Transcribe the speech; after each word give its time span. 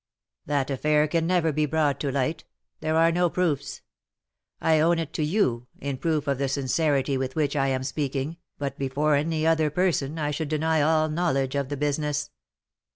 "That 0.47 0.71
affair 0.71 1.07
can 1.07 1.27
never 1.27 1.51
be 1.51 1.67
brought 1.67 1.99
to 1.99 2.11
light, 2.11 2.43
there 2.79 2.95
are 2.97 3.11
no 3.11 3.29
proofs. 3.29 3.83
I 4.59 4.79
own 4.79 4.97
it 4.97 5.13
to 5.13 5.23
you, 5.23 5.67
in 5.77 5.99
proof 5.99 6.25
of 6.25 6.39
the 6.39 6.49
sincerity 6.49 7.17
with 7.17 7.35
which 7.35 7.55
I 7.55 7.67
am 7.67 7.83
speaking, 7.83 8.37
but 8.57 8.79
before 8.79 9.13
any 9.13 9.45
other 9.45 9.69
person 9.69 10.17
I 10.17 10.31
should 10.31 10.49
deny 10.49 10.81
all 10.81 11.07
knowledge 11.07 11.53
of 11.53 11.69
the 11.69 11.77
business." 11.77 12.31